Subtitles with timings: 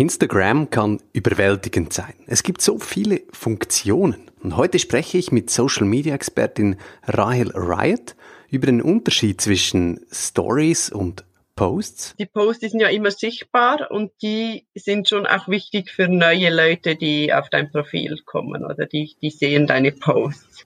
[0.00, 2.14] Instagram kann überwältigend sein.
[2.26, 4.30] Es gibt so viele Funktionen.
[4.42, 8.16] Und heute spreche ich mit Social Media Expertin Rahel Riot
[8.48, 11.24] über den Unterschied zwischen Stories und
[11.54, 12.14] Posts.
[12.18, 16.96] Die Posts sind ja immer sichtbar und die sind schon auch wichtig für neue Leute,
[16.96, 20.64] die auf dein Profil kommen oder die, die sehen deine Posts.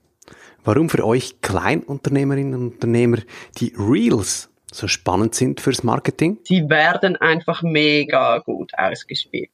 [0.62, 3.18] Warum für euch Kleinunternehmerinnen und Unternehmer
[3.58, 6.38] die Reels so spannend sind fürs Marketing?
[6.44, 9.50] Sie werden einfach mega gut ausgespielt.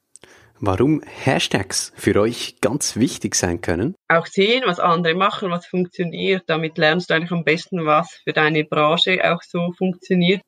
[0.62, 3.94] Warum Hashtags für euch ganz wichtig sein können?
[4.08, 6.44] Auch sehen, was andere machen, was funktioniert.
[6.46, 10.42] Damit lernst du eigentlich am besten, was für deine Branche auch so funktioniert.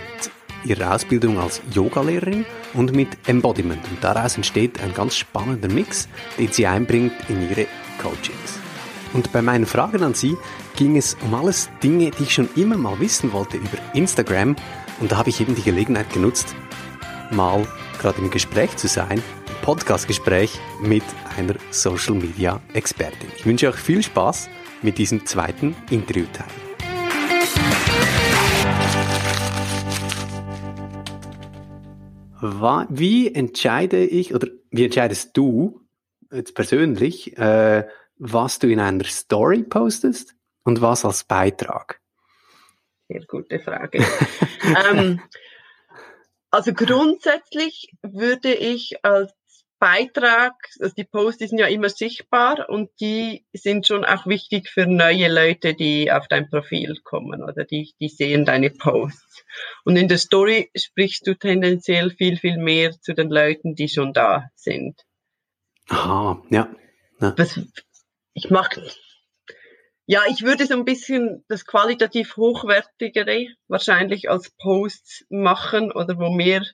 [0.63, 3.83] ihrer Ausbildung als Yogalehrerin und mit Embodiment.
[3.89, 6.07] Und daraus entsteht ein ganz spannender Mix,
[6.37, 7.67] den sie einbringt in ihre
[8.01, 8.70] Coachings.
[9.13, 10.37] Und bei meinen Fragen an Sie
[10.75, 14.55] ging es um alles Dinge, die ich schon immer mal wissen wollte über Instagram.
[14.99, 16.55] Und da habe ich eben die Gelegenheit genutzt,
[17.31, 17.67] mal
[17.99, 21.03] gerade im Gespräch zu sein, ein Podcastgespräch mit
[21.37, 23.29] einer Social Media Expertin.
[23.35, 24.49] Ich wünsche euch viel Spaß
[24.81, 26.47] mit diesem zweiten Interviewteil.
[32.89, 35.81] Wie entscheide ich oder wie entscheidest du
[36.31, 37.85] jetzt persönlich, äh,
[38.23, 41.99] was du in einer Story postest und was als Beitrag?
[43.07, 44.05] Sehr gute Frage.
[44.91, 45.19] ähm,
[46.51, 49.33] also grundsätzlich würde ich als
[49.79, 54.85] Beitrag, also die Posts sind ja immer sichtbar und die sind schon auch wichtig für
[54.85, 59.43] neue Leute, die auf dein Profil kommen oder die, die sehen deine Posts.
[59.83, 64.13] Und in der Story sprichst du tendenziell viel, viel mehr zu den Leuten, die schon
[64.13, 65.01] da sind.
[65.89, 66.69] Aha, ja.
[67.19, 67.33] ja.
[67.35, 67.59] Was
[68.33, 68.81] ich mache,
[70.05, 76.29] ja, ich würde so ein bisschen das qualitativ hochwertigere wahrscheinlich als Posts machen oder wo
[76.29, 76.65] mehr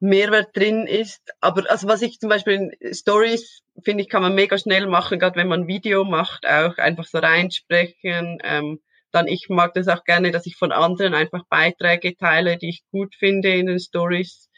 [0.00, 1.22] Mehrwert drin ist.
[1.40, 5.18] Aber also was ich zum Beispiel in Stories finde ich, kann man mega schnell machen,
[5.18, 8.38] gerade wenn man Video macht, auch einfach so reinsprechen.
[8.42, 8.80] Ähm,
[9.12, 12.84] dann ich mag das auch gerne, dass ich von anderen einfach Beiträge teile, die ich
[12.90, 14.48] gut finde in den Stories.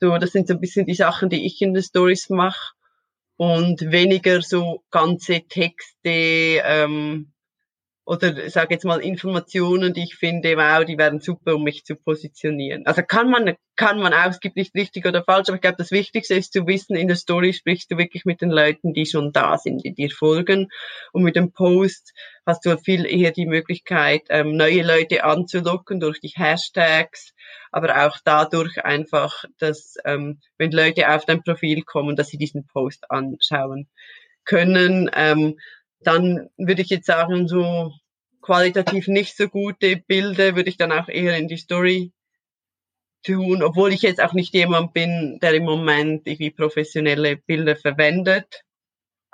[0.00, 2.74] So, das sind so ein bisschen die Sachen, die ich in den Stories mache
[3.36, 7.31] und weniger so ganze Texte ähm,
[8.04, 11.94] oder sage jetzt mal Informationen, die ich finde, wow, die wären super, um mich zu
[11.94, 12.84] positionieren.
[12.86, 15.78] Also kann man kann man auch, es gibt nicht richtig oder falsch, aber ich glaube,
[15.78, 19.06] das Wichtigste ist zu wissen, in der Story sprichst du wirklich mit den Leuten, die
[19.06, 20.68] schon da sind, die dir folgen.
[21.12, 22.12] Und mit dem Post
[22.44, 27.32] hast du viel eher die Möglichkeit, ähm, neue Leute anzulocken durch die Hashtags,
[27.70, 32.66] aber auch dadurch einfach, dass ähm, wenn Leute auf dein Profil kommen, dass sie diesen
[32.66, 33.88] Post anschauen
[34.44, 35.10] können.
[35.14, 35.56] Ähm,
[36.06, 37.92] dann würde ich jetzt sagen, so
[38.40, 42.12] qualitativ nicht so gute Bilder würde ich dann auch eher in die Story
[43.24, 48.62] tun, obwohl ich jetzt auch nicht jemand bin, der im Moment irgendwie professionelle Bilder verwendet.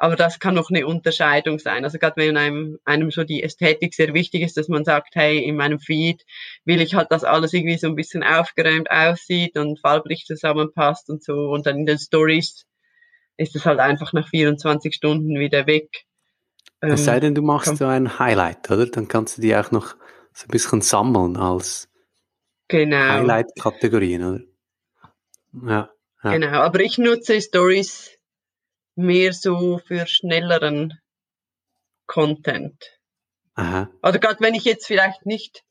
[0.00, 1.84] Aber das kann noch eine Unterscheidung sein.
[1.84, 5.42] Also gerade wenn einem, einem so die Ästhetik sehr wichtig ist, dass man sagt, hey,
[5.42, 6.24] in meinem Feed
[6.64, 11.24] will ich halt, dass alles irgendwie so ein bisschen aufgeräumt aussieht und farblich zusammenpasst und
[11.24, 11.32] so.
[11.32, 12.64] Und dann in den Stories
[13.38, 16.04] ist es halt einfach nach 24 Stunden wieder weg.
[16.82, 18.86] Ähm, es sei denn, du machst so ein Highlight, oder?
[18.86, 19.96] Dann kannst du die auch noch
[20.32, 21.88] so ein bisschen sammeln als
[22.68, 22.96] genau.
[22.96, 24.40] Highlight-Kategorien, oder?
[25.66, 25.90] Ja,
[26.22, 26.32] ja.
[26.32, 28.18] Genau, aber ich nutze Stories
[28.94, 31.00] mehr so für schnelleren
[32.06, 32.98] Content.
[33.54, 33.90] Aha.
[34.02, 35.64] Oder gerade wenn ich jetzt vielleicht nicht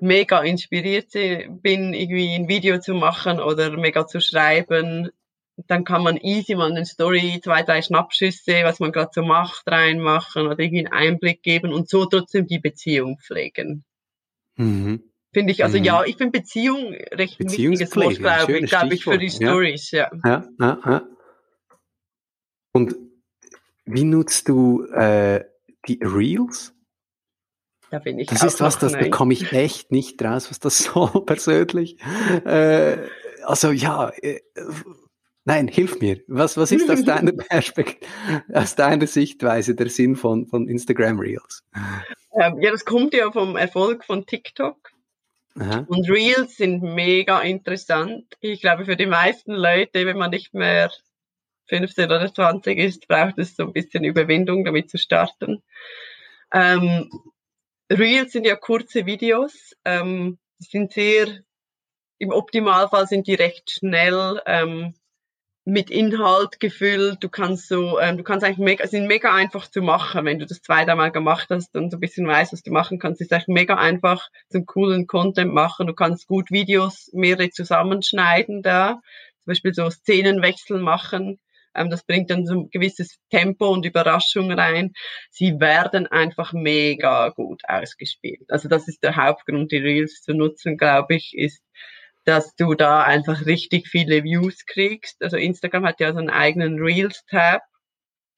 [0.00, 5.10] mega inspiriert bin, irgendwie ein Video zu machen oder mega zu schreiben,
[5.56, 9.66] dann kann man easy mal eine Story, zwei, drei Schnappschüsse, was man gerade so macht,
[9.66, 13.84] reinmachen oder irgendwie einen Einblick geben und so trotzdem die Beziehung pflegen.
[14.56, 15.02] Mhm.
[15.32, 15.84] Finde ich, also mhm.
[15.84, 19.90] ja, ich finde Beziehung recht ein wichtiges Wort, glaube ich, glaube ich, für die Stories,
[19.90, 20.10] ja.
[20.24, 20.44] ja.
[20.58, 21.02] ja, ja.
[22.72, 22.96] Und
[23.84, 25.44] wie nutzt du äh,
[25.86, 26.74] die Reels?
[27.90, 29.04] Da bin ich Das ist was, das nein.
[29.04, 31.98] bekomme ich echt nicht raus, was das soll persönlich.
[32.44, 32.98] Äh,
[33.44, 34.40] also ja, äh,
[35.44, 36.20] nein, hilf mir.
[36.26, 38.10] Was, was ist aus deiner Perspektive,
[38.52, 41.64] aus deiner Sichtweise der Sinn von, von Instagram Reels?
[42.32, 44.90] Ähm, ja, das kommt ja vom Erfolg von TikTok.
[45.58, 45.84] Aha.
[45.88, 48.24] Und Reels sind mega interessant.
[48.40, 50.90] Ich glaube, für die meisten Leute, wenn man nicht mehr
[51.68, 55.62] 15 oder 20 ist, braucht es so ein bisschen Überwindung, damit zu starten.
[56.52, 57.10] Ähm,
[57.90, 59.74] Reels sind ja kurze Videos.
[59.84, 61.26] Ähm, sind sehr,
[62.18, 64.94] im Optimalfall sind die recht schnell ähm,
[65.64, 67.22] mit Inhalt gefüllt.
[67.22, 70.46] Du kannst so, ähm, du kannst eigentlich mega, sind mega einfach zu machen, wenn du
[70.46, 73.20] das zweimal gemacht hast und so ein bisschen weißt, was du machen kannst.
[73.20, 75.86] ist eigentlich mega einfach zum coolen Content machen.
[75.86, 79.00] Du kannst gut Videos mehrere zusammenschneiden da,
[79.38, 81.38] zum Beispiel so Szenenwechsel machen.
[81.74, 84.92] Ähm, das bringt dann so ein gewisses Tempo und Überraschung rein.
[85.30, 88.50] Sie werden einfach mega gut ausgespielt.
[88.50, 91.62] Also das ist der Hauptgrund, die Reels zu nutzen, glaube ich, ist,
[92.24, 95.22] dass du da einfach richtig viele Views kriegst.
[95.22, 97.62] Also Instagram hat ja so einen eigenen Reels-Tab,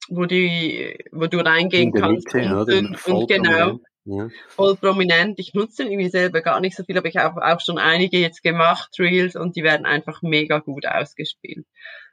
[0.08, 3.80] wo die, wo du reingehen kannst Mitte, und, und, und genau.
[4.06, 4.28] Ja.
[4.48, 5.38] Voll prominent.
[5.38, 8.18] Ich nutze den irgendwie selber gar nicht so viel, aber ich habe auch schon einige
[8.18, 11.66] jetzt gemacht, Reels, und die werden einfach mega gut ausgespielt.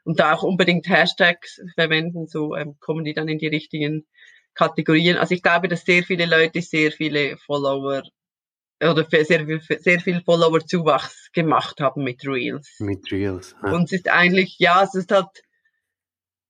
[0.03, 4.07] Und da auch unbedingt Hashtags verwenden, so ähm, kommen die dann in die richtigen
[4.53, 5.17] Kategorien.
[5.17, 8.03] Also ich glaube, dass sehr viele Leute sehr viele Follower
[8.81, 12.75] oder sehr viel, sehr viel Follower-Zuwachs gemacht haben mit Reels.
[12.80, 13.56] Mit Reels.
[13.63, 13.74] Ja.
[13.74, 15.44] Und es ist eigentlich, ja, es ist halt,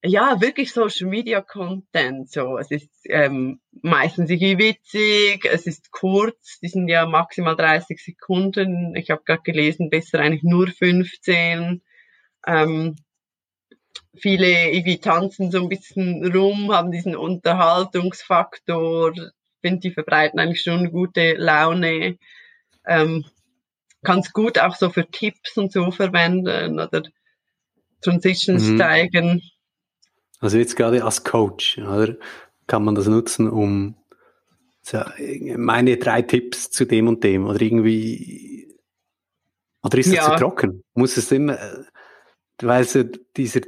[0.04, 2.32] ja, wirklich Social Media Content.
[2.32, 8.00] So, es ist ähm, meistens irgendwie witzig, es ist kurz, die sind ja maximal 30
[8.02, 8.96] Sekunden.
[8.96, 11.82] Ich habe gerade gelesen, besser eigentlich nur 15.
[12.48, 12.96] Ähm,
[14.16, 19.14] viele irgendwie tanzen so ein bisschen rum, haben diesen Unterhaltungsfaktor,
[19.62, 22.18] finde, die verbreiten eigentlich schon gute Laune.
[22.86, 23.26] Ähm,
[24.04, 27.04] kannst gut auch so für Tipps und so verwenden oder
[28.02, 28.78] Transitions mhm.
[28.78, 29.42] zeigen.
[30.40, 32.16] Also jetzt gerade als Coach, oder?
[32.68, 33.96] Kann man das nutzen, um
[35.58, 38.62] meine drei Tipps zu dem und dem oder irgendwie
[39.84, 40.32] oder ist das ja.
[40.32, 40.84] zu trocken?
[40.94, 41.58] Muss es immer,
[42.62, 43.62] weil so dieser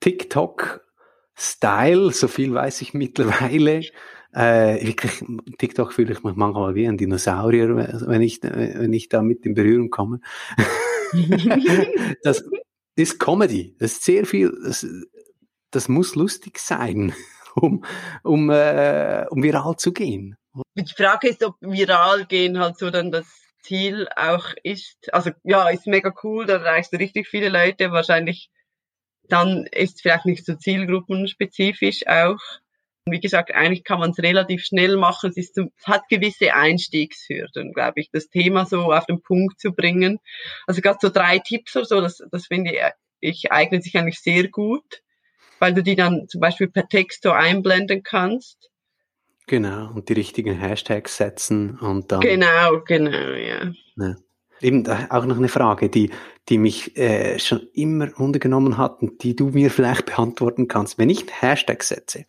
[0.00, 3.82] TikTok-Style, so viel weiß ich mittlerweile,
[4.36, 5.24] äh, wirklich,
[5.58, 9.54] TikTok fühle ich mich manchmal wie ein Dinosaurier, wenn ich, wenn ich da mit in
[9.54, 10.20] Berührung komme.
[12.22, 12.44] das
[12.96, 13.74] ist Comedy.
[13.78, 14.86] Das ist sehr viel, das,
[15.70, 17.14] das muss lustig sein,
[17.54, 17.82] um,
[18.22, 20.36] um, äh, um viral zu gehen.
[20.74, 23.26] Die Frage ist, ob viral gehen halt so dann das
[23.62, 24.96] Ziel auch ist.
[25.12, 28.50] Also ja, ist mega cool, da erreichst du richtig viele Leute, wahrscheinlich
[29.28, 32.38] dann ist es vielleicht nicht so zielgruppenspezifisch auch.
[33.08, 35.30] Wie gesagt, eigentlich kann man es relativ schnell machen.
[35.30, 39.72] Es, ist, es hat gewisse Einstiegshürden, glaube ich, das Thema so auf den Punkt zu
[39.72, 40.18] bringen.
[40.66, 42.72] Also gerade so drei Tipps oder so, das, das finde
[43.20, 45.02] ich, eignet sich eigentlich sehr gut,
[45.60, 48.70] weil du die dann zum Beispiel per Text so einblenden kannst.
[49.46, 52.20] Genau, und die richtigen Hashtags setzen und dann.
[52.20, 53.70] Genau, genau, ja.
[53.96, 54.16] ja.
[54.60, 56.10] Eben auch noch eine Frage, die,
[56.48, 60.98] die mich äh, schon immer untergenommen hat und die du mir vielleicht beantworten kannst.
[60.98, 62.26] Wenn ich Hashtags setze,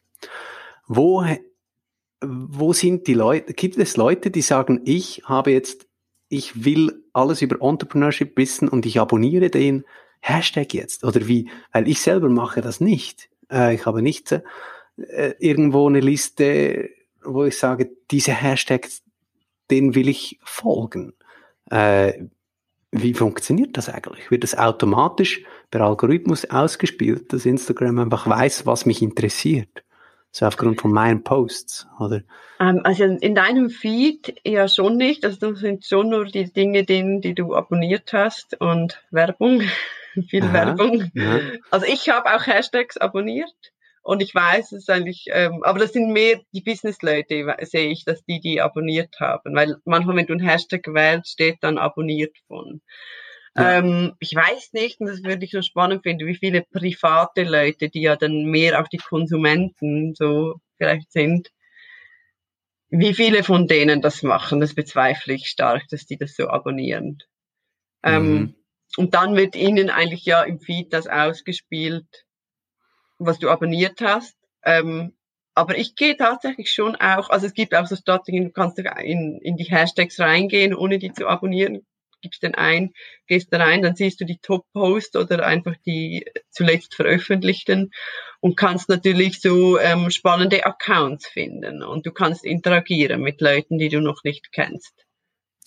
[0.88, 1.25] wo,
[2.22, 5.88] wo sind die Leute, gibt es Leute, die sagen, ich habe jetzt,
[6.29, 9.86] ich will alles über Entrepreneurship wissen und ich abonniere den
[10.20, 11.03] Hashtag jetzt?
[11.03, 11.50] Oder wie?
[11.72, 13.29] Weil ich selber mache das nicht.
[13.51, 16.89] Äh, ich habe nicht äh, irgendwo eine Liste,
[17.24, 19.03] wo ich sage, diese Hashtags,
[19.70, 21.13] den will ich folgen.
[21.70, 22.13] Äh,
[22.91, 24.32] wie funktioniert das eigentlich?
[24.32, 29.84] Wird das automatisch per Algorithmus ausgespielt, dass Instagram einfach weiß, was mich interessiert?
[30.38, 32.22] So aufgrund von meinen Posts, oder?
[32.60, 35.25] Ähm, also in deinem Feed ja schon nicht.
[35.25, 39.63] Also das sind schon nur die Dinge, die, die du abonniert hast und Werbung,
[40.29, 41.10] viel Aha, Werbung.
[41.15, 41.39] Ja.
[41.72, 43.56] Also ich habe auch Hashtags abonniert
[44.03, 48.24] Und ich weiß es eigentlich, ähm, aber das sind mehr die Business-Leute, sehe ich, dass
[48.24, 49.56] die die abonniert haben.
[49.56, 52.82] Weil manchmal, wenn du einen Hashtag wählst, steht dann abonniert von.
[53.58, 53.80] Ja.
[53.80, 57.90] Ähm, ich weiß nicht, und das würde ich so spannend finden, wie viele private Leute,
[57.90, 61.50] die ja dann mehr auch die Konsumenten so vielleicht sind,
[62.90, 67.18] wie viele von denen das machen, das bezweifle ich stark, dass die das so abonnieren.
[68.04, 68.38] Ähm, mhm.
[68.38, 68.56] Ähm,
[68.98, 72.26] und dann wird ihnen eigentlich ja im Feed das ausgespielt,
[73.18, 74.38] was du abonniert hast.
[74.64, 75.14] Ähm,
[75.56, 79.40] aber ich gehe tatsächlich schon auch, also es gibt auch so Strategien, du kannst in,
[79.42, 81.86] in die Hashtags reingehen, ohne die zu abonnieren,
[82.28, 82.92] gibst den ein,
[83.28, 87.92] gehst da rein, dann siehst du die Top-Posts oder einfach die zuletzt veröffentlichten
[88.42, 93.90] und kannst natürlich so ähm, spannende Accounts finden und du kannst interagieren mit Leuten, die
[93.90, 95.06] du noch nicht kennst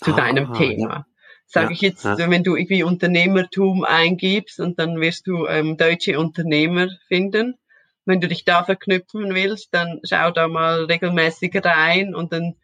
[0.03, 0.89] zu ah, deinem Thema.
[0.89, 1.07] Ja.
[1.47, 2.17] Sage ja, ich jetzt, ja.
[2.31, 7.59] wenn du irgendwie Unternehmertum eingibst und dann wirst du ähm, deutsche Unternehmer finden.
[8.05, 12.55] Wenn du dich da verknüpfen willst, dann schau da mal regelmäßig rein und dann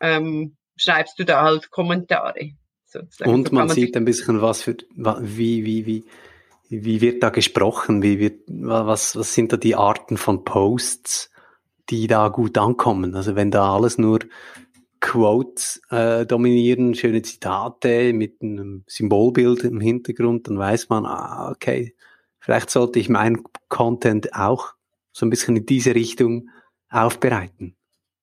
[0.00, 2.52] ähm, schreibst du da halt Kommentare.
[3.02, 3.30] Sozusagen.
[3.30, 6.04] Und man, man sieht ein bisschen, was für, wie, wie, wie,
[6.68, 11.30] wie wird da gesprochen, wie wird, was, was sind da die Arten von Posts,
[11.90, 13.14] die da gut ankommen.
[13.14, 14.20] Also wenn da alles nur
[15.00, 21.94] Quotes äh, dominieren, schöne Zitate mit einem Symbolbild im Hintergrund, dann weiß man, ah, okay,
[22.38, 24.74] vielleicht sollte ich meinen Content auch
[25.12, 26.50] so ein bisschen in diese Richtung
[26.88, 27.76] aufbereiten.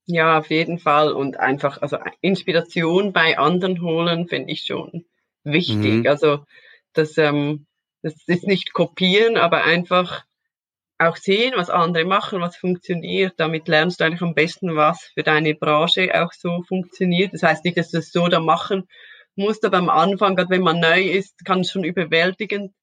[0.05, 1.13] Ja, auf jeden Fall.
[1.13, 5.05] Und einfach, also Inspiration bei anderen holen, finde ich schon
[5.43, 6.03] wichtig.
[6.03, 6.07] Mhm.
[6.07, 6.45] Also
[6.93, 7.65] das, ähm,
[8.01, 10.25] das ist nicht kopieren, aber einfach
[10.99, 13.33] auch sehen, was andere machen, was funktioniert.
[13.37, 17.33] Damit lernst du eigentlich am besten, was für deine Branche auch so funktioniert.
[17.33, 18.87] Das heißt nicht, dass du es so da machen
[19.35, 22.73] musst, aber am Anfang, gerade wenn man neu ist, kann es schon überwältigend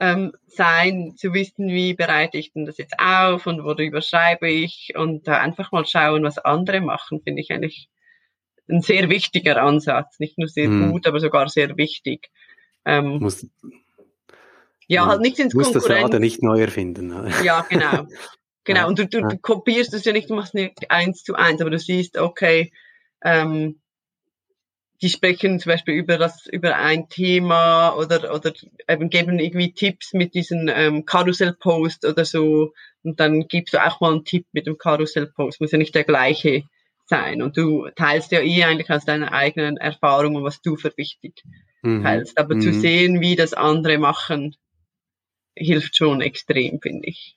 [0.00, 4.92] ähm, sein, zu wissen, wie bereite ich denn das jetzt auf und worüber schreibe ich
[4.96, 7.88] und da einfach mal schauen, was andere machen, finde ich eigentlich
[8.68, 10.18] ein sehr wichtiger Ansatz.
[10.18, 10.90] Nicht nur sehr hm.
[10.90, 12.30] gut, aber sogar sehr wichtig.
[12.84, 13.46] Ähm, Muss,
[14.88, 15.72] ja, halt nicht ins Konkurrenz.
[15.72, 17.08] Du musst das Rad nicht neu erfinden.
[17.08, 17.32] Ne?
[17.42, 18.06] Ja, genau.
[18.66, 18.80] Genau.
[18.80, 19.28] Ja, und du, du, ja.
[19.28, 22.72] du kopierst es ja nicht, du machst nicht eins zu eins, aber du siehst, okay,
[23.22, 23.78] ähm,
[25.04, 28.54] die sprechen zum Beispiel über das, über ein Thema oder, oder
[28.88, 32.72] eben geben irgendwie Tipps mit diesen ähm, Karussell-Post oder so.
[33.02, 35.60] Und dann gibst du auch mal einen Tipp mit dem Karussell-Post.
[35.60, 36.62] Muss ja nicht der gleiche
[37.04, 37.42] sein.
[37.42, 41.42] Und du teilst ja eh eigentlich aus deiner eigenen Erfahrung und was du für wichtig
[41.82, 42.02] mhm.
[42.02, 42.38] teilst.
[42.38, 42.62] Aber mhm.
[42.62, 44.56] zu sehen, wie das andere machen,
[45.54, 47.36] hilft schon extrem, finde ich.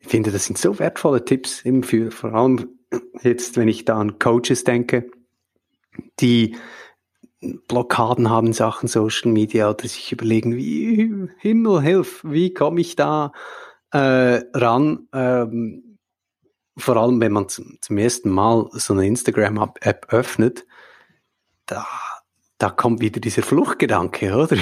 [0.00, 2.80] Ich finde, das sind so wertvolle Tipps, eben für, vor allem
[3.22, 5.08] jetzt, wenn ich da an Coaches denke,
[6.20, 6.56] die
[7.40, 13.32] Blockaden haben Sachen Social Media oder sich überlegen, wie Himmel, hilf, wie komme ich da
[13.92, 15.08] äh, ran?
[15.12, 15.98] Ähm,
[16.76, 20.66] vor allem, wenn man zum, zum ersten Mal so eine Instagram-App öffnet,
[21.66, 21.86] da,
[22.58, 24.56] da kommt wieder dieser Fluchtgedanke, oder?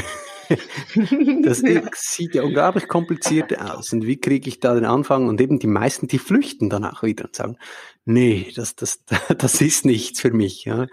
[1.43, 1.59] Das
[1.95, 3.93] sieht ja unglaublich kompliziert aus.
[3.93, 5.29] Und wie kriege ich da den Anfang?
[5.29, 7.59] Und eben die meisten, die flüchten dann auch wieder und sagen,
[8.05, 9.05] nee, das, das,
[9.39, 10.65] das ist nichts für mich.
[10.65, 10.87] Ja.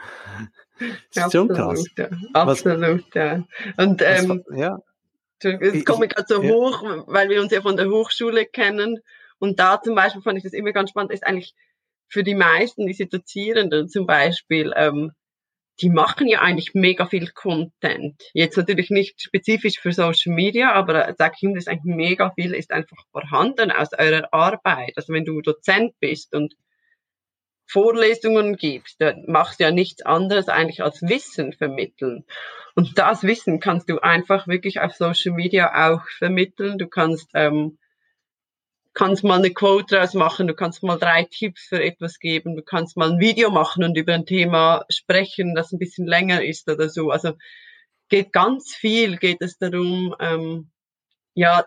[1.13, 1.83] Das ist schon krass.
[1.97, 2.09] Ja.
[2.33, 3.43] Absolut, was, ja.
[3.77, 4.79] Und ähm, was, ja.
[5.41, 6.49] Jetzt komme ich gerade so ja.
[6.49, 8.99] hoch, weil wir uns ja von der Hochschule kennen.
[9.39, 11.53] Und da zum Beispiel fand ich das immer ganz spannend, ist eigentlich
[12.07, 15.11] für die meisten, diese Dozierenden zum Beispiel, ähm,
[15.81, 18.21] die machen ja eigentlich mega viel Content.
[18.33, 22.31] Jetzt natürlich nicht spezifisch für Social Media, aber äh, sag ich ihm, das eigentlich mega
[22.31, 24.93] viel, ist einfach vorhanden aus eurer Arbeit.
[24.95, 26.53] Also wenn du Dozent bist und
[27.65, 32.25] Vorlesungen gibst, dann machst du ja nichts anderes eigentlich als Wissen vermitteln.
[32.75, 36.77] Und das Wissen kannst du einfach wirklich auf Social Media auch vermitteln.
[36.77, 37.79] Du kannst ähm,
[38.93, 42.61] kannst mal eine Quote draus machen, du kannst mal drei Tipps für etwas geben, du
[42.61, 46.69] kannst mal ein Video machen und über ein Thema sprechen, das ein bisschen länger ist
[46.69, 47.09] oder so.
[47.09, 47.33] Also
[48.09, 50.71] geht ganz viel, geht es darum, ähm,
[51.33, 51.65] ja,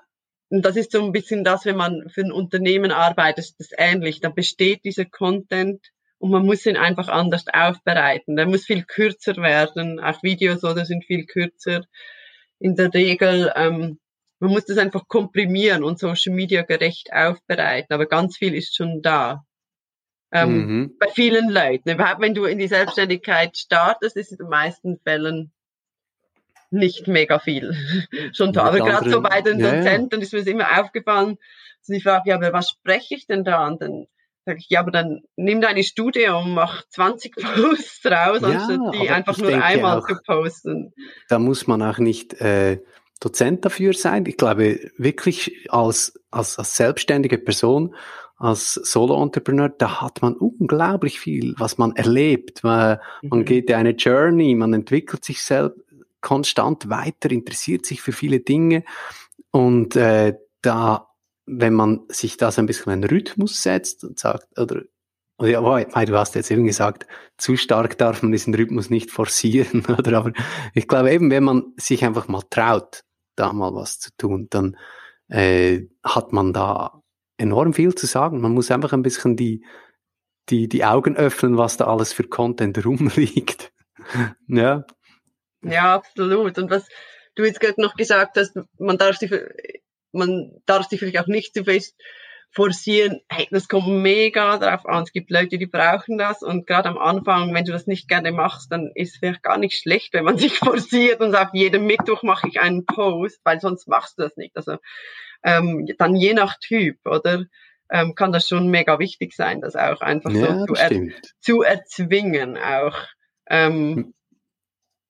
[0.49, 3.71] und das ist so ein bisschen das, wenn man für ein Unternehmen arbeitet, ist das
[3.77, 4.21] ähnlich.
[4.21, 5.85] Da besteht dieser Content
[6.19, 8.37] und man muss ihn einfach anders aufbereiten.
[8.37, 9.99] Der muss viel kürzer werden.
[9.99, 11.85] Auch Videos oder sind viel kürzer.
[12.61, 13.99] In der Regel ähm,
[14.39, 19.01] man muss das einfach komprimieren und Social Media gerecht aufbereiten, aber ganz viel ist schon
[19.03, 19.45] da.
[20.33, 20.97] Ähm, mhm.
[20.99, 21.91] Bei vielen Leuten.
[21.91, 25.53] Überhaupt wenn du in die Selbstständigkeit startest, ist es in den meisten Fällen
[26.71, 27.75] nicht mega viel
[28.33, 28.65] schon da.
[28.65, 30.23] aber gerade so bei den Dozenten ja.
[30.23, 31.39] ist mir das immer aufgefallen,
[31.81, 33.67] dass ich frage, ja, aber was spreche ich denn da?
[33.67, 34.07] Und dann
[34.45, 38.95] sage ich, ja, aber dann nimm deine Studie und mach 20 Posts raus, ja, anstatt
[38.95, 40.93] die einfach nur einmal auch, zu posten.
[41.29, 42.81] Da muss man auch nicht äh,
[43.21, 44.27] Dozent dafür sein.
[44.27, 47.95] Ich glaube, wirklich als, als, als selbstständige Person,
[48.37, 52.63] als Solo-Entrepreneur, da hat man unglaublich viel, was man erlebt.
[52.63, 53.29] Man, mhm.
[53.31, 55.81] man geht eine Journey, man entwickelt sich selbst
[56.21, 58.83] konstant weiter, interessiert sich für viele Dinge
[59.53, 61.09] und äh, da,
[61.47, 64.83] wenn man sich da so ein bisschen einen Rhythmus setzt und sagt, oder
[65.41, 69.85] ja, weil du hast jetzt eben gesagt, zu stark darf man diesen Rhythmus nicht forcieren,
[69.99, 70.19] oder?
[70.19, 70.33] Aber
[70.75, 73.03] ich glaube eben, wenn man sich einfach mal traut,
[73.35, 74.77] da mal was zu tun, dann
[75.29, 77.03] äh, hat man da
[77.37, 78.41] enorm viel zu sagen.
[78.41, 79.65] Man muss einfach ein bisschen die,
[80.49, 83.73] die, die Augen öffnen, was da alles für Content rumliegt.
[84.49, 84.85] ja.
[85.63, 86.57] Ja, absolut.
[86.59, 86.87] Und was
[87.35, 89.33] du jetzt gerade noch gesagt hast, man darf sich,
[90.13, 91.95] man darf sich vielleicht auch nicht zu fest
[92.57, 95.03] forcieren, hey, das kommt mega drauf an.
[95.03, 98.33] Es gibt Leute, die brauchen das und gerade am Anfang, wenn du das nicht gerne
[98.33, 101.87] machst, dann ist es vielleicht gar nicht schlecht, wenn man sich forciert und sagt, jeden
[101.87, 104.57] Mittwoch mache ich einen Post, weil sonst machst du das nicht.
[104.57, 104.79] Also
[105.45, 107.45] ähm, dann je nach Typ, oder?
[107.91, 110.91] Ähm, kann das schon mega wichtig sein, das auch einfach ja, so zu, er
[111.41, 112.97] zu, erzwingen auch.
[113.49, 114.15] Ähm,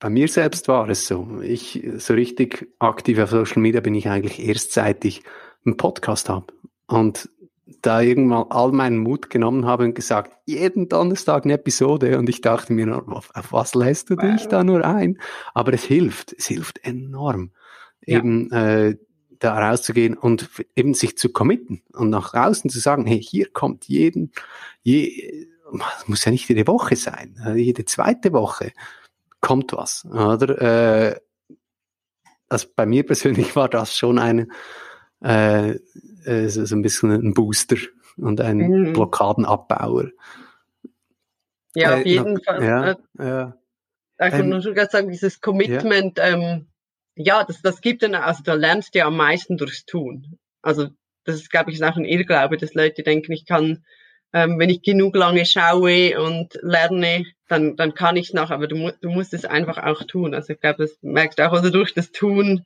[0.01, 1.41] bei mir selbst war es so.
[1.43, 5.23] Ich, so richtig aktiv auf Social Media bin ich eigentlich erst seit ich
[5.65, 6.53] einen Podcast habe.
[6.87, 7.29] Und
[7.83, 12.19] da irgendwann all meinen Mut genommen habe und gesagt, jeden Donnerstag eine Episode.
[12.19, 15.19] Und ich dachte mir, auf, auf was lässt du dich da nur ein?
[15.53, 17.51] Aber es hilft, es hilft enorm,
[18.05, 18.19] ja.
[18.19, 18.97] eben äh,
[19.39, 23.87] da rauszugehen und eben sich zu committen und nach außen zu sagen, hey, hier kommt
[23.87, 24.33] jeden,
[24.83, 25.47] je,
[26.07, 28.73] muss ja nicht jede Woche sein, äh, jede zweite Woche
[29.41, 30.61] kommt was, oder?
[31.11, 31.21] Äh,
[32.49, 34.49] also bei mir persönlich war das schon eine,
[35.21, 35.75] äh,
[36.27, 37.77] äh, so, so ein bisschen ein Booster
[38.17, 38.93] und ein mhm.
[38.93, 40.11] Blockadenabbauer.
[41.75, 42.65] Ja, auf äh, jeden na, Fall.
[42.65, 43.57] Ja, äh, ja.
[44.19, 46.67] Ich ähm, nur schon gerade sagen, dieses Commitment, ja, ähm,
[47.15, 50.39] ja das, das gibt dann, also da lernst du ja am meisten durchs Tun.
[50.63, 50.89] Also
[51.25, 53.85] das ist, glaube ich, auch ein Irrglaube, dass Leute denken, ich kann,
[54.33, 58.69] ähm, wenn ich genug lange schaue und lerne, dann, dann kann ich es noch, aber
[58.69, 60.35] du, du musst es einfach auch tun.
[60.35, 62.65] Also ich glaube, das merkst du auch, also durch das Tun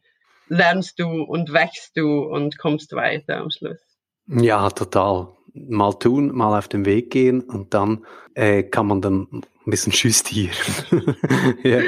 [0.51, 3.79] lernst du und wächst du und kommst weiter am Schluss.
[4.27, 5.29] Ja, total.
[5.55, 9.93] Mal tun, mal auf den Weg gehen und dann äh, kann man dann ein bisschen
[9.93, 10.55] justieren.
[11.63, 11.81] ja.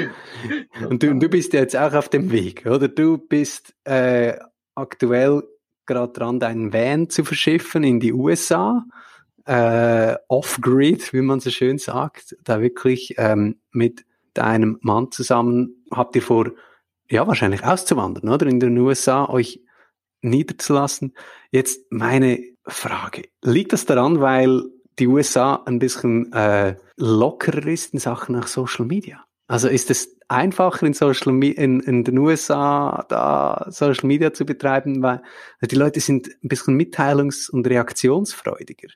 [0.89, 2.87] und, du, und du bist jetzt auch auf dem Weg, oder?
[2.87, 4.37] Du bist äh,
[4.75, 5.43] aktuell
[5.85, 8.85] gerade dran, deinen Van zu verschiffen in die USA.
[9.45, 16.15] Äh, off-grid, wie man so schön sagt, da wirklich ähm, mit deinem Mann zusammen habt
[16.15, 16.51] ihr vor
[17.13, 18.47] ja, wahrscheinlich auszuwandern, oder?
[18.47, 19.61] In den USA euch
[20.23, 21.13] niederzulassen.
[21.51, 23.25] Jetzt meine Frage.
[23.43, 24.63] Liegt das daran, weil
[24.97, 29.23] die USA ein bisschen äh, lockerer ist in Sachen nach Social Media?
[29.47, 35.03] Also ist es einfacher in Social in, in den USA da Social Media zu betreiben,
[35.03, 35.21] weil
[35.61, 38.89] die Leute sind ein bisschen mitteilungs- und reaktionsfreudiger.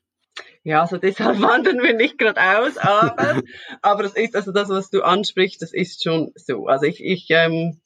[0.64, 3.44] Ja, also deshalb wandern wir nicht gerade aus, aber,
[3.84, 6.66] aber es ist also das, was du ansprichst, das ist schon so.
[6.66, 7.80] Also ich, ich ähm,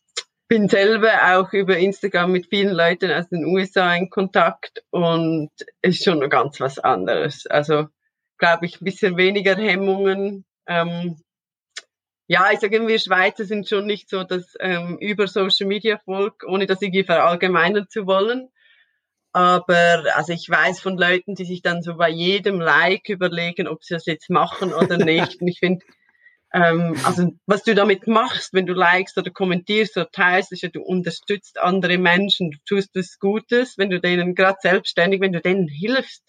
[0.52, 5.50] bin selber auch über Instagram mit vielen Leuten aus den USA in Kontakt und
[5.82, 7.48] ist schon ganz was anderes.
[7.48, 7.88] Also
[8.38, 10.44] glaube ich, ein bisschen weniger Hemmungen.
[10.68, 11.22] Ähm,
[12.28, 16.00] ja, ich sage immer, wir Schweizer sind schon nicht so das ähm, über Social Media
[16.00, 18.50] Volk, ohne das irgendwie verallgemeinern zu wollen.
[19.32, 23.86] Aber also ich weiß von Leuten, die sich dann so bei jedem Like überlegen, ob
[23.86, 25.40] sie das jetzt machen oder nicht.
[25.40, 25.86] Und ich finde,
[26.54, 30.70] ähm, also was du damit machst, wenn du likest oder kommentierst oder teilst, ist ja,
[30.70, 35.42] du unterstützt andere Menschen, du tust was Gutes, wenn du denen gerade selbstständig, wenn du
[35.42, 36.24] denen hilfst,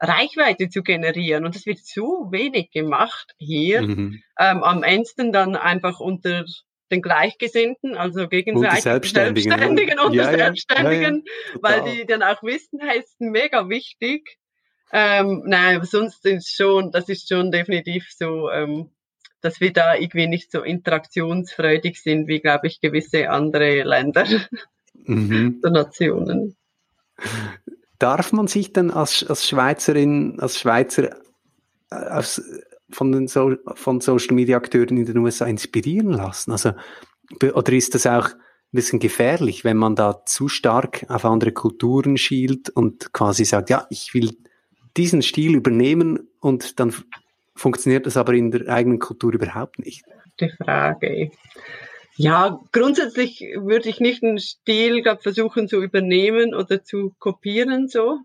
[0.00, 1.44] Reichweite zu generieren.
[1.44, 3.82] Und das wird so wenig gemacht hier.
[3.82, 4.22] Mhm.
[4.38, 6.44] Ähm, am Ende dann einfach unter
[6.90, 12.42] den Gleichgesinnten, also gegenseitig Selbstständigen, Selbstständigen und ja, Selbstständigen, ja, ja, weil die dann auch
[12.42, 14.38] wissen, hey, ist mega wichtig.
[14.90, 18.90] Ähm, nein, sonst ist schon, das ist schon definitiv so, ähm,
[19.40, 24.26] dass wir da irgendwie nicht so interaktionsfreudig sind wie, glaube ich, gewisse andere Länder
[24.94, 25.58] mhm.
[25.62, 26.56] oder Nationen.
[27.98, 31.16] Darf man sich dann als, als Schweizerin, als Schweizer
[31.90, 32.42] äh, aus,
[32.90, 36.52] von den so, von Social Media Akteuren in den USA inspirieren lassen?
[36.52, 36.72] Also,
[37.42, 38.36] oder ist das auch ein
[38.72, 43.86] bisschen gefährlich, wenn man da zu stark auf andere Kulturen schielt und quasi sagt, ja,
[43.90, 44.36] ich will
[44.96, 46.94] diesen Stil übernehmen und dann
[47.58, 50.04] funktioniert das aber in der eigenen Kultur überhaupt nicht?
[50.40, 51.30] Die Frage.
[52.16, 58.18] Ja, grundsätzlich würde ich nicht einen Stil glaub, versuchen zu übernehmen oder zu kopieren so.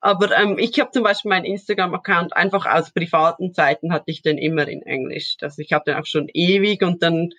[0.00, 4.38] Aber ähm, ich habe zum Beispiel meinen Instagram-Account einfach aus privaten Zeiten hatte ich den
[4.38, 5.36] immer in Englisch.
[5.40, 7.30] Also ich habe den auch schon ewig und dann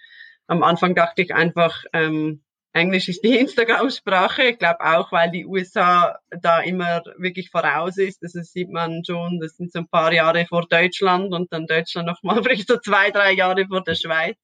[0.48, 2.42] am Anfang dachte ich einfach, ähm,
[2.74, 4.44] Englisch ist die Instagram-Sprache.
[4.44, 8.24] Ich glaube auch, weil die USA da immer wirklich voraus ist.
[8.24, 12.08] Das sieht man schon, das sind so ein paar Jahre vor Deutschland und dann Deutschland
[12.08, 14.38] nochmal vielleicht so zwei, drei Jahre vor der Schweiz.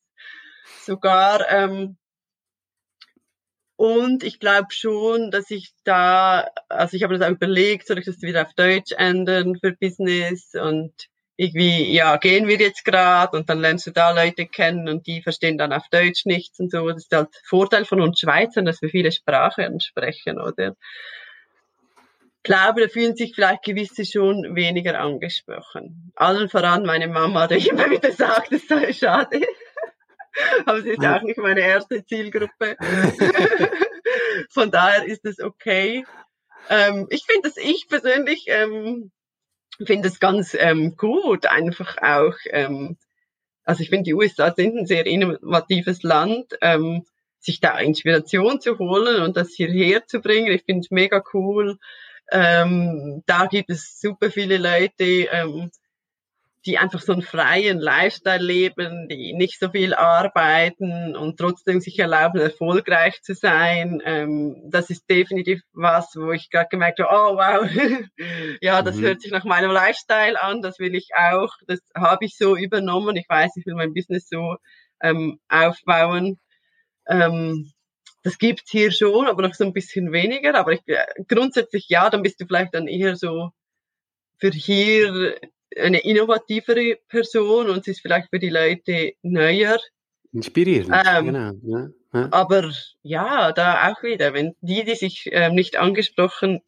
[0.83, 1.97] Sogar, ähm,
[3.75, 8.05] und ich glaube schon, dass ich da, also ich habe das auch überlegt, soll ich
[8.05, 10.93] das wieder auf Deutsch ändern für Business und
[11.39, 15.21] irgendwie, ja, gehen wir jetzt gerade und dann lernst du da Leute kennen und die
[15.21, 16.89] verstehen dann auf Deutsch nichts und so.
[16.89, 20.75] Das ist halt Vorteil von uns Schweizern, dass wir viele Sprachen sprechen, oder?
[22.35, 26.11] Ich glaube, da fühlen sich vielleicht gewisse schon weniger angesprochen.
[26.15, 29.39] Allen voran meine Mama, die immer wieder sagt, es sei schade.
[30.65, 32.75] Aber sie ist ja auch nicht meine erste Zielgruppe.
[34.49, 36.05] Von daher ist es okay.
[36.69, 39.11] Ähm, ich finde, dass ich persönlich ähm,
[39.85, 42.97] finde es ganz ähm, gut, einfach auch, ähm,
[43.63, 47.05] also ich finde, die USA sind ein sehr innovatives Land, ähm,
[47.39, 50.51] sich da Inspiration zu holen und das hierher zu bringen.
[50.51, 51.77] Ich finde es mega cool.
[52.31, 55.71] Ähm, da gibt es super viele Leute, ähm,
[56.65, 61.97] die einfach so einen freien Lifestyle leben, die nicht so viel arbeiten und trotzdem sich
[61.99, 64.01] erlauben, erfolgreich zu sein.
[64.03, 67.69] Ähm, das ist definitiv was, wo ich gerade gemerkt habe, oh wow,
[68.61, 69.01] ja, das mhm.
[69.01, 73.15] hört sich nach meinem Lifestyle an, das will ich auch, das habe ich so übernommen.
[73.15, 74.57] Ich weiß, ich will mein Business so
[75.01, 76.39] ähm, aufbauen.
[77.07, 77.71] Ähm,
[78.23, 80.55] das gibt's hier schon, aber noch so ein bisschen weniger.
[80.55, 83.51] Aber ich, äh, grundsätzlich ja, dann bist du vielleicht dann eher so
[84.39, 85.39] für hier
[85.79, 89.77] eine innovativere Person und sie ist vielleicht für die Leute neuer.
[90.31, 91.51] Inspirierend, ähm, genau.
[91.63, 92.27] Ja, ja.
[92.31, 96.61] Aber ja, da auch wieder, wenn die, die sich ähm, nicht angesprochen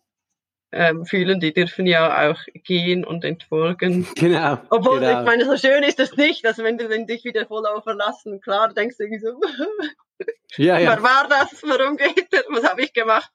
[0.71, 4.07] ähm, fühlen, die dürfen ja auch gehen und entfolgen.
[4.15, 4.59] Genau.
[4.69, 5.19] Obwohl, genau.
[5.19, 8.39] ich meine, so schön ist das nicht, dass wenn du wenn dich wieder voll verlassen,
[8.39, 9.39] klar denkst du irgendwie so,
[10.57, 10.91] ja, ja.
[10.91, 13.31] wer war das, warum geht das, was habe ich gemacht?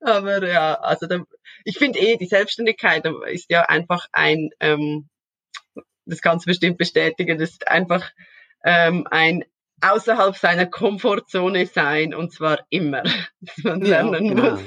[0.00, 1.22] Aber ja, also da,
[1.64, 5.08] ich finde eh, die Selbstständigkeit ist ja einfach ein, ähm,
[6.04, 8.10] das kannst du bestimmt bestätigen, das ist einfach
[8.64, 9.44] ähm, ein
[9.80, 13.02] außerhalb seiner Komfortzone sein und zwar immer,
[13.40, 14.50] dass man lernen ja, genau.
[14.52, 14.60] muss.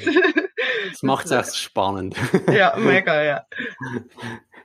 [0.92, 2.16] Das macht es auch spannend.
[2.52, 3.46] Ja, mega, ja.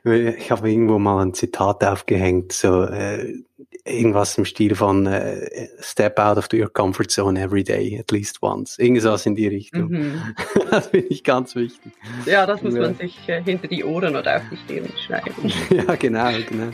[0.05, 3.43] Ich habe irgendwo mal ein Zitat aufgehängt, so äh,
[3.85, 8.43] irgendwas im Stil von äh, Step out of your comfort zone every day, at least
[8.43, 8.79] once.
[8.79, 9.91] Irgendwas in die Richtung.
[9.91, 10.35] Mhm.
[10.71, 11.93] das finde ich ganz wichtig.
[12.27, 12.81] Ja, das muss ja.
[12.81, 15.53] man sich äh, hinter die Ohren oder auf die Stirn schreiben.
[15.71, 16.71] ja, genau, genau.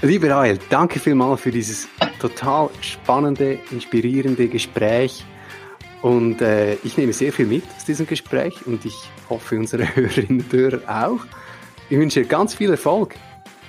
[0.00, 1.88] Liebe Rael, danke vielmals für dieses
[2.20, 5.24] total spannende, inspirierende Gespräch.
[6.02, 8.96] Und äh, ich nehme sehr viel mit aus diesem Gespräch und ich
[9.28, 11.26] hoffe, unsere Hörerinnen und Hörer auch.
[11.90, 13.16] Ich wünsche dir ganz viel Erfolg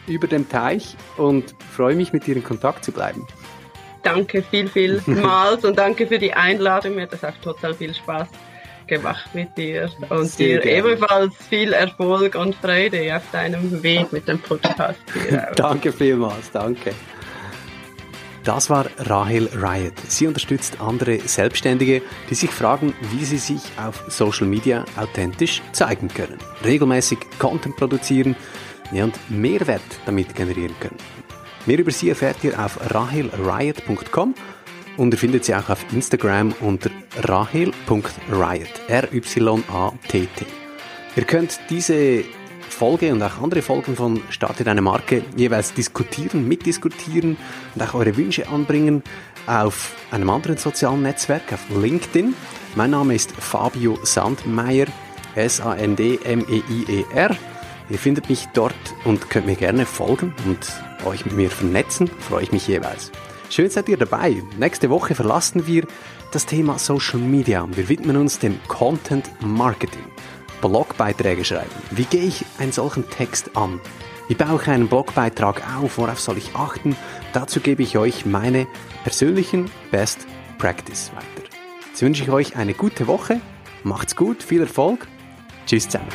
[0.09, 3.25] über dem Teich und freue mich, mit dir in Kontakt zu bleiben.
[4.03, 6.95] Danke viel, vielmals und danke für die Einladung.
[6.95, 8.27] Mir hat das auch total viel Spaß
[8.87, 10.77] gemacht mit dir und Sehr dir gerne.
[10.77, 14.99] ebenfalls viel Erfolg und Freude auf deinem Weg mit dem Podcast.
[15.55, 16.93] danke vielmals, danke.
[18.43, 19.93] Das war Rahel Riot.
[20.07, 26.07] Sie unterstützt andere Selbstständige, die sich fragen, wie sie sich auf Social Media authentisch zeigen
[26.07, 26.39] können.
[26.63, 28.35] Regelmäßig Content produzieren
[28.91, 30.97] ja, und Mehrwert damit generieren können.
[31.65, 34.33] Mehr über sie erfährt ihr auf rahelriot.com
[34.97, 36.89] und ihr findet sie auch auf Instagram unter
[37.21, 38.81] rahel.riot.
[38.87, 40.45] R-Y-A-T-T.
[41.15, 42.23] Ihr könnt diese
[42.69, 47.37] Folge und auch andere Folgen von Starte deine Marke jeweils diskutieren, mitdiskutieren
[47.75, 49.03] und auch eure Wünsche anbringen
[49.47, 52.33] auf einem anderen sozialen Netzwerk, auf LinkedIn.
[52.75, 54.87] Mein Name ist Fabio Sandmeier,
[55.35, 57.35] S-A-N-D-M-E-I-E-R.
[57.89, 60.59] Ihr findet mich dort und könnt mir gerne folgen und
[61.05, 63.11] euch mit mir vernetzen, freue ich mich jeweils.
[63.49, 64.43] Schön seid ihr dabei.
[64.59, 65.87] Nächste Woche verlassen wir
[66.31, 70.03] das Thema Social Media und wir widmen uns dem Content Marketing.
[70.61, 71.71] Blogbeiträge schreiben.
[71.89, 73.79] Wie gehe ich einen solchen Text an?
[74.27, 75.97] Wie baue ich einen Blogbeitrag auf?
[75.97, 76.95] Worauf soll ich achten?
[77.33, 78.67] Dazu gebe ich euch meine
[79.03, 80.27] persönlichen Best
[80.59, 81.49] Practice weiter.
[81.87, 83.41] Jetzt wünsche ich euch eine gute Woche.
[83.83, 85.07] Macht's gut, viel Erfolg.
[85.65, 86.09] Tschüss zusammen.